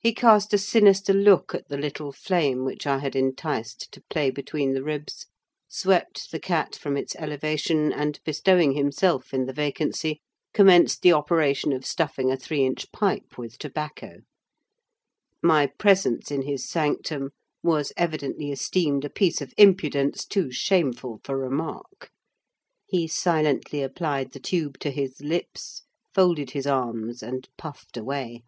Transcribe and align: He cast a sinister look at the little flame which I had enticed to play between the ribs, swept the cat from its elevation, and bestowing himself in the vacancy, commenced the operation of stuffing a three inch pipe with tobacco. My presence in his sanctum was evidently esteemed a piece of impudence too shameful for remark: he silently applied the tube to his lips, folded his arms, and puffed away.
He 0.00 0.12
cast 0.12 0.52
a 0.52 0.58
sinister 0.58 1.14
look 1.14 1.54
at 1.54 1.68
the 1.70 1.78
little 1.78 2.12
flame 2.12 2.62
which 2.66 2.86
I 2.86 2.98
had 2.98 3.16
enticed 3.16 3.90
to 3.92 4.02
play 4.10 4.28
between 4.30 4.74
the 4.74 4.82
ribs, 4.84 5.24
swept 5.66 6.30
the 6.30 6.38
cat 6.38 6.76
from 6.76 6.94
its 6.98 7.16
elevation, 7.16 7.90
and 7.90 8.20
bestowing 8.22 8.72
himself 8.72 9.32
in 9.32 9.46
the 9.46 9.54
vacancy, 9.54 10.20
commenced 10.52 11.00
the 11.00 11.14
operation 11.14 11.72
of 11.72 11.86
stuffing 11.86 12.30
a 12.30 12.36
three 12.36 12.66
inch 12.66 12.92
pipe 12.92 13.38
with 13.38 13.56
tobacco. 13.56 14.18
My 15.42 15.68
presence 15.68 16.30
in 16.30 16.42
his 16.42 16.68
sanctum 16.68 17.30
was 17.62 17.94
evidently 17.96 18.50
esteemed 18.52 19.06
a 19.06 19.08
piece 19.08 19.40
of 19.40 19.54
impudence 19.56 20.26
too 20.26 20.52
shameful 20.52 21.22
for 21.24 21.34
remark: 21.38 22.10
he 22.86 23.08
silently 23.08 23.80
applied 23.80 24.32
the 24.32 24.38
tube 24.38 24.78
to 24.80 24.90
his 24.90 25.22
lips, 25.22 25.80
folded 26.12 26.50
his 26.50 26.66
arms, 26.66 27.22
and 27.22 27.48
puffed 27.56 27.96
away. 27.96 28.42